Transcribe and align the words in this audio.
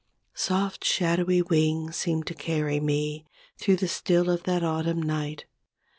Soft, 0.33 0.83
shadowy 0.83 1.43
wings 1.43 1.95
seem 1.95 2.23
to 2.23 2.33
carry 2.33 2.79
me 2.79 3.27
Through 3.59 3.75
the 3.75 3.87
still 3.87 4.31
of 4.31 4.41
that 4.45 4.63
autumn 4.63 4.99
night. 5.03 5.45